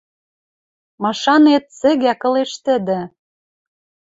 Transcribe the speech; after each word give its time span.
Машанет, 1.03 1.63
цӹгӓк 1.77 2.21
ылеш 2.27 2.51
тӹдӹ 2.63 2.99